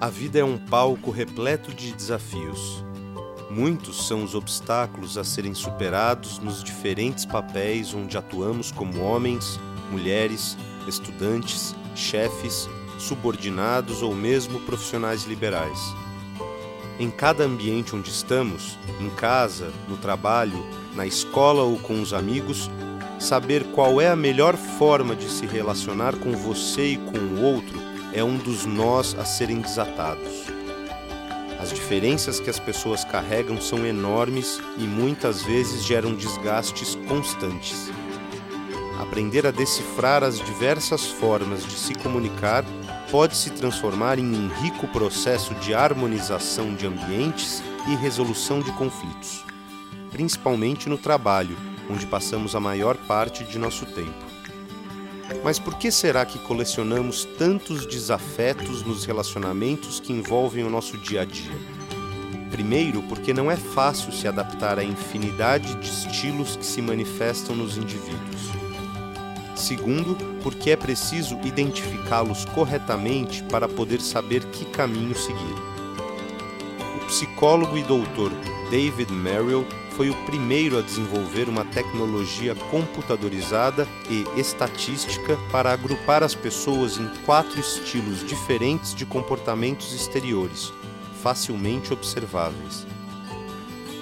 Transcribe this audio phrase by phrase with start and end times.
[0.00, 2.82] A vida é um palco repleto de desafios.
[3.50, 9.60] Muitos são os obstáculos a serem superados nos diferentes papéis onde atuamos como homens,
[9.90, 10.56] mulheres,
[10.88, 12.66] estudantes, chefes,
[12.98, 15.78] subordinados ou mesmo profissionais liberais.
[16.98, 20.64] Em cada ambiente onde estamos, em casa, no trabalho,
[20.94, 22.70] na escola ou com os amigos,
[23.20, 27.78] saber qual é a melhor forma de se relacionar com você e com o outro
[28.12, 30.46] é um dos nós a serem desatados.
[31.60, 37.92] As diferenças que as pessoas carregam são enormes e muitas vezes geram desgastes constantes.
[38.98, 42.64] Aprender a decifrar as diversas formas de se comunicar
[43.10, 49.44] pode se transformar em um rico processo de harmonização de ambientes e resolução de conflitos,
[50.10, 51.56] principalmente no trabalho,
[51.90, 54.30] onde passamos a maior parte de nosso tempo.
[55.42, 61.22] Mas por que será que colecionamos tantos desafetos nos relacionamentos que envolvem o nosso dia
[61.22, 61.52] a dia?
[62.50, 67.76] Primeiro, porque não é fácil se adaptar à infinidade de estilos que se manifestam nos
[67.76, 68.50] indivíduos.
[69.54, 75.54] Segundo, porque é preciso identificá-los corretamente para poder saber que caminho seguir.
[76.96, 78.32] O psicólogo e doutor
[78.70, 86.34] David Merrill foi o primeiro a desenvolver uma tecnologia computadorizada e estatística para agrupar as
[86.34, 90.72] pessoas em quatro estilos diferentes de comportamentos exteriores,
[91.22, 92.86] facilmente observáveis.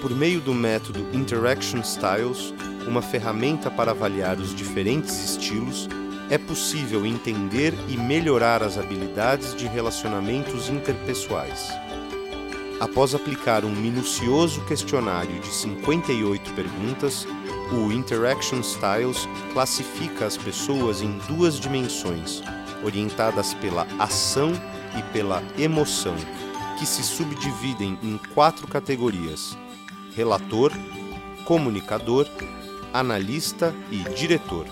[0.01, 2.53] Por meio do método Interaction Styles,
[2.87, 5.89] uma ferramenta para avaliar os diferentes estilos,
[6.29, 11.69] é possível entender e melhorar as habilidades de relacionamentos interpessoais.
[12.79, 17.27] Após aplicar um minucioso questionário de 58 perguntas,
[17.73, 22.41] o Interaction Styles classifica as pessoas em duas dimensões,
[22.81, 24.53] orientadas pela ação
[24.97, 26.15] e pela emoção,
[26.79, 29.57] que se subdividem em quatro categorias:
[30.15, 30.71] relator,
[31.43, 32.27] comunicador,
[32.93, 34.65] analista e diretor.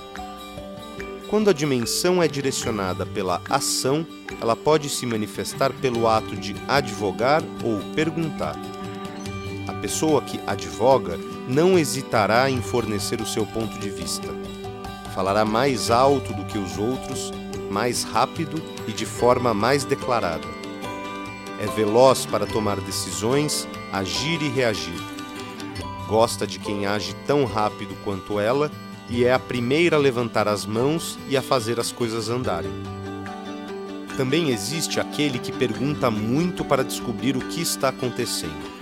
[1.30, 4.08] Quando a dimensão é direcionada pela ação,
[4.40, 8.56] ela pode se manifestar pelo ato de advogar ou perguntar.
[9.68, 14.30] A pessoa que advoga não hesitará em fornecer o seu ponto de vista.
[15.14, 17.34] Falará mais alto do que os outros,
[17.70, 20.48] mais rápido e de forma mais declarada.
[21.60, 25.02] É veloz para tomar decisões, agir e reagir.
[26.08, 28.72] Gosta de quem age tão rápido quanto ela
[29.10, 32.72] e é a primeira a levantar as mãos e a fazer as coisas andarem.
[34.18, 38.78] Também existe aquele que pergunta muito para descobrir o que está acontecendo.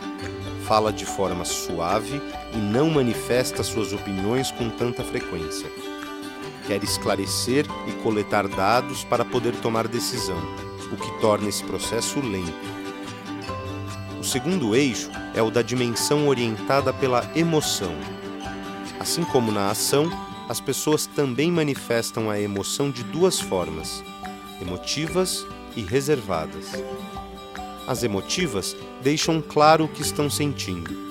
[0.66, 2.22] Fala de forma suave
[2.54, 5.70] e não manifesta suas opiniões com tanta frequência.
[6.66, 10.40] Quer esclarecer e coletar dados para poder tomar decisão,
[10.92, 12.76] o que torna esse processo lento.
[14.20, 17.94] O segundo eixo é o da dimensão orientada pela emoção
[19.00, 20.10] Assim como na ação,
[20.48, 24.04] as pessoas também manifestam a emoção de duas formas:
[24.62, 25.46] emotivas
[25.76, 26.72] e reservadas.
[27.88, 31.06] As emotivas deixam claro o que estão sentindo.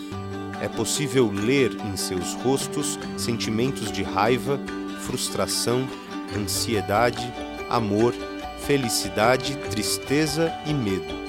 [0.61, 4.59] É possível ler em seus rostos sentimentos de raiva,
[5.01, 5.87] frustração,
[6.35, 7.33] ansiedade,
[7.69, 8.15] amor,
[8.67, 11.23] felicidade, tristeza e medo.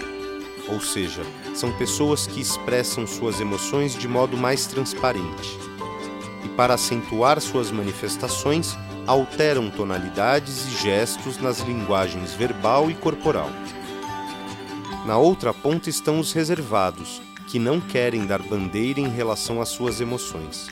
[0.69, 1.21] Ou seja,
[1.53, 5.74] são pessoas que expressam suas emoções de modo mais transparente
[6.55, 13.49] para acentuar suas manifestações, alteram tonalidades e gestos nas linguagens verbal e corporal.
[15.05, 20.01] Na outra ponta estão os reservados, que não querem dar bandeira em relação às suas
[20.01, 20.67] emoções.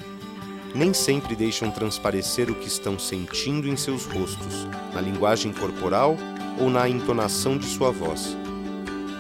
[0.73, 6.17] Nem sempre deixam transparecer o que estão sentindo em seus rostos, na linguagem corporal
[6.59, 8.35] ou na entonação de sua voz.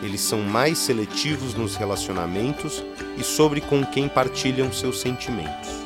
[0.01, 2.83] Eles são mais seletivos nos relacionamentos
[3.17, 5.82] e sobre com quem partilham seus sentimentos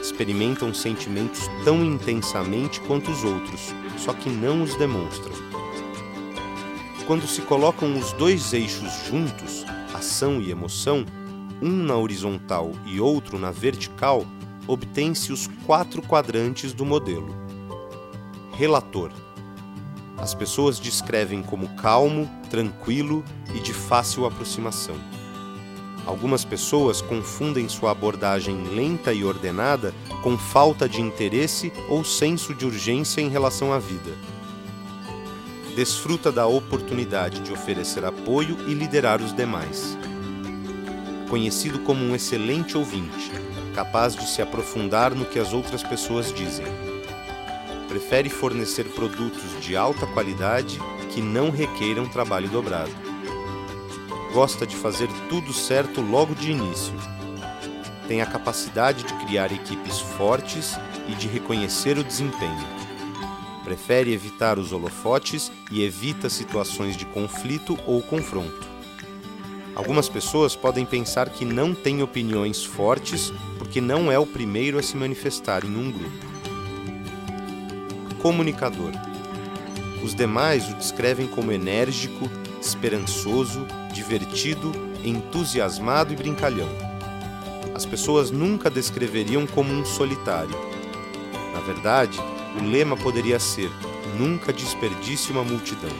[0.00, 5.32] experimentam sentimentos tão intensamente quanto os outros, só que não os demonstram.
[7.06, 9.64] Quando se colocam os dois eixos juntos,
[9.94, 11.06] ação e emoção,
[11.62, 14.26] um na horizontal e outro na vertical,
[14.66, 17.34] obtém-se os quatro quadrantes do modelo.
[18.52, 19.10] Relator.
[20.18, 23.24] As pessoas descrevem como calmo, tranquilo
[23.54, 24.96] e de fácil aproximação.
[26.08, 32.64] Algumas pessoas confundem sua abordagem lenta e ordenada com falta de interesse ou senso de
[32.64, 34.10] urgência em relação à vida.
[35.76, 39.98] Desfruta da oportunidade de oferecer apoio e liderar os demais.
[41.28, 43.30] Conhecido como um excelente ouvinte,
[43.74, 46.64] capaz de se aprofundar no que as outras pessoas dizem.
[47.86, 53.07] Prefere fornecer produtos de alta qualidade que não requeiram trabalho dobrado.
[54.32, 56.94] Gosta de fazer tudo certo logo de início.
[58.06, 60.76] Tem a capacidade de criar equipes fortes
[61.08, 62.88] e de reconhecer o desempenho
[63.68, 68.66] Prefere evitar os holofotes e evita situações de conflito ou confronto.
[69.74, 74.82] Algumas pessoas podem pensar que não tem opiniões fortes porque não é o primeiro a
[74.82, 76.26] se manifestar em um grupo.
[78.22, 78.92] Comunicador.
[80.02, 82.26] Os demais o descrevem como enérgico,
[82.60, 84.72] esperançoso, divertido,
[85.04, 86.68] entusiasmado e brincalhão.
[87.74, 90.56] As pessoas nunca descreveriam como um solitário.
[91.54, 92.18] Na verdade,
[92.58, 93.70] o lema poderia ser:
[94.18, 95.94] Nunca desperdice uma multidão.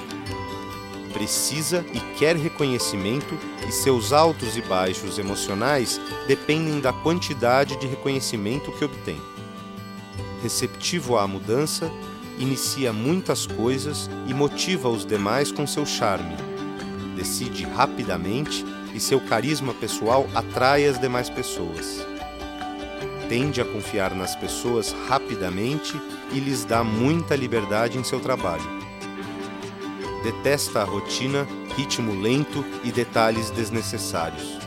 [1.13, 8.73] Precisa e quer reconhecimento, e seus altos e baixos emocionais dependem da quantidade de reconhecimento
[8.73, 9.21] que obtém.
[10.43, 11.91] Receptivo à mudança,
[12.39, 16.48] inicia muitas coisas e motiva os demais com seu charme.
[17.19, 22.07] Decide rapidamente e seu carisma pessoal atrai as demais pessoas
[23.29, 26.01] tende a confiar nas pessoas rapidamente
[26.33, 28.65] e lhes dá muita liberdade em seu trabalho.
[30.23, 34.59] Detesta a rotina, ritmo lento e detalhes desnecessários.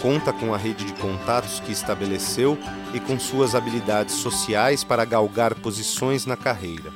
[0.00, 2.58] Conta com a rede de contatos que estabeleceu
[2.92, 6.92] e com suas habilidades sociais para galgar posições na carreira.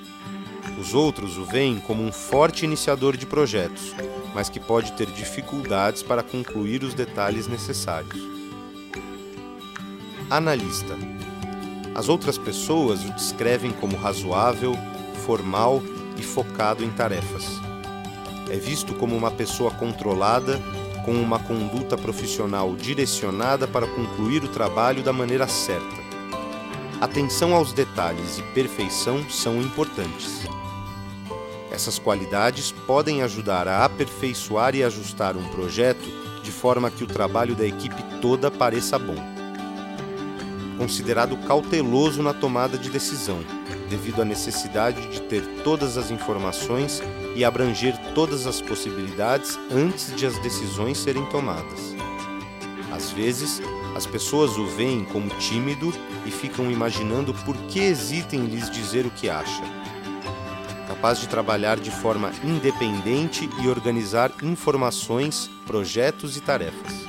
[0.79, 3.94] Os outros o veem como um forte iniciador de projetos,
[4.37, 8.37] mas que pode ter dificuldades para concluir os detalhes necessários
[10.31, 10.97] analista.
[11.94, 14.77] As outras pessoas o descrevem como razoável,
[15.25, 15.83] formal
[16.17, 17.44] e focado em tarefas.
[18.50, 20.61] É visto como uma pessoa controlada,
[21.05, 26.06] com uma conduta profissional direcionada para concluir o trabalho da maneira certa.
[27.00, 30.47] Atenção aos detalhes e perfeição são importantes.
[31.76, 36.08] Essas qualidades podem ajudar a aperfeiçoar e ajustar um projeto
[36.43, 39.37] de forma que o trabalho da equipe toda pareça bom
[40.76, 43.38] considerado cauteloso na tomada de decisão,
[43.88, 47.02] devido à necessidade de ter todas as informações
[47.34, 51.94] e abranger todas as possibilidades antes de as decisões serem tomadas.
[52.93, 53.61] Às vezes,
[53.94, 55.93] as pessoas o veem como tímido
[56.25, 59.62] e ficam imaginando por que hesita em lhes dizer o que acha.
[61.06, 67.06] Capaz de trabalhar de forma independente e organizar informações, projetos e tarefas.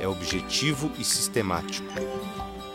[0.00, 1.86] É objetivo e sistemático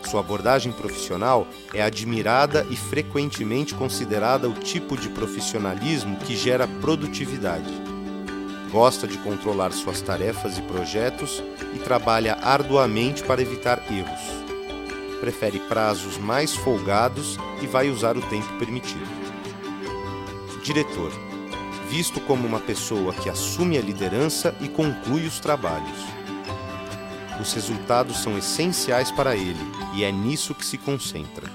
[0.08, 7.70] sua abordagem profissional é admirada e frequentemente considerada o tipo de profissionalismo que gera produtividade.
[8.72, 11.42] Gosta de controlar suas tarefas e projetos
[11.74, 15.20] e trabalha arduamente para evitar erros.
[15.20, 19.17] Prefere prazos mais folgados e vai usar o tempo permitido.
[20.68, 21.10] Diretor
[21.88, 26.18] visto como uma pessoa que assume a liderança e conclui os trabalhos
[27.40, 29.60] os resultados são essenciais para ele
[29.94, 31.48] e é nisso que se concentra.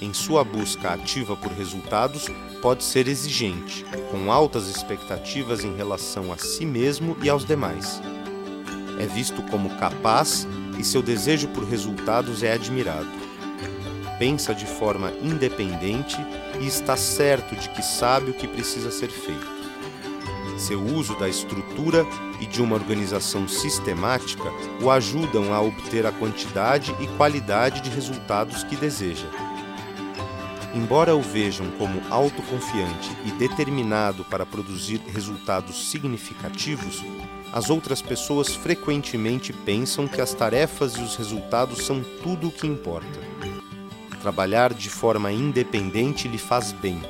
[0.00, 2.26] Em sua busca ativa por resultados,
[2.62, 8.00] pode ser exigente, com altas expectativas em relação a si mesmo e aos demais.
[8.98, 10.46] É visto como capaz
[10.78, 13.27] e seu desejo por resultados é admirado.
[14.18, 16.16] Pensa de forma independente
[16.60, 19.58] e está certo de que sabe o que precisa ser feito
[20.58, 22.04] seu uso da estrutura
[22.40, 24.52] e de uma organização sistemática
[24.82, 29.28] o ajudam a obter a quantidade e qualidade de resultados que deseja.
[30.74, 37.02] Embora o vejam como autoconfiante e determinado para produzir resultados significativos,
[37.52, 42.66] as outras pessoas frequentemente pensam que as tarefas e os resultados são tudo o que
[42.66, 43.18] importa.
[44.20, 47.00] Trabalhar de forma independente lhe faz bem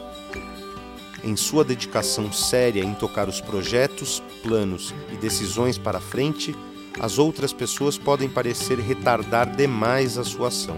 [1.25, 6.55] em sua dedicação séria em tocar os projetos, planos e decisões para frente,
[6.99, 10.77] as outras pessoas podem parecer retardar demais a sua ação.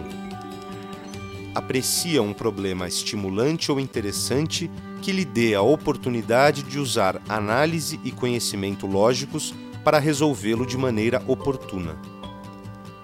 [1.55, 4.71] Aprecia um problema estimulante ou interessante
[5.03, 11.23] que lhe dê a oportunidade de usar análise e conhecimento lógicos para resolvê-lo de maneira
[11.27, 11.97] oportuna.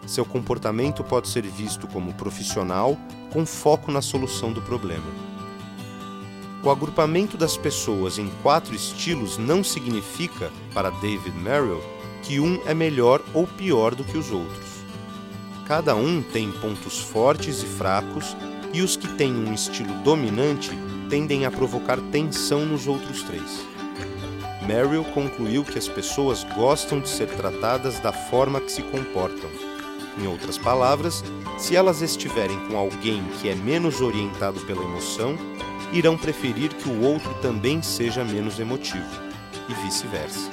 [0.07, 2.97] Seu comportamento pode ser visto como profissional
[3.33, 5.05] com foco na solução do problema.
[6.63, 11.83] O agrupamento das pessoas em quatro estilos não significa, para David Merrill,
[12.23, 14.67] que um é melhor ou pior do que os outros.
[15.67, 18.37] Cada um tem pontos fortes e fracos,
[18.73, 20.71] e os que têm um estilo dominante
[21.09, 23.65] tendem a provocar tensão nos outros três.
[24.67, 29.75] Merrill concluiu que as pessoas gostam de ser tratadas da forma que se comportam.
[30.19, 31.23] Em outras palavras,
[31.59, 35.37] se elas estiverem com alguém que é menos orientado pela emoção,
[35.93, 39.07] irão preferir que o outro também seja menos emotivo,
[39.69, 40.51] e vice-versa.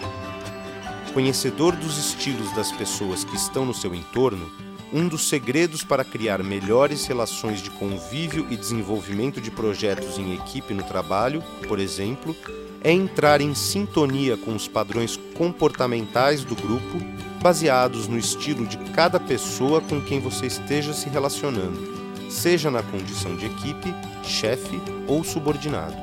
[1.13, 4.51] Conhecedor dos estilos das pessoas que estão no seu entorno,
[4.91, 10.73] um dos segredos para criar melhores relações de convívio e desenvolvimento de projetos em equipe
[10.73, 12.35] no trabalho, por exemplo,
[12.83, 16.99] é entrar em sintonia com os padrões comportamentais do grupo,
[17.43, 23.35] baseados no estilo de cada pessoa com quem você esteja se relacionando, seja na condição
[23.35, 25.97] de equipe, chefe ou subordinado.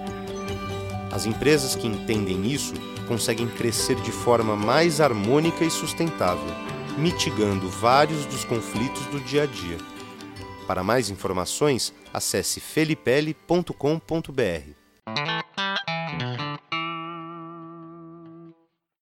[1.10, 2.74] As empresas que entendem isso
[3.08, 6.54] conseguem crescer de forma mais harmônica e sustentável,
[6.98, 9.78] mitigando vários dos conflitos do dia a dia.
[10.66, 14.79] Para mais informações, acesse felipele.com.br.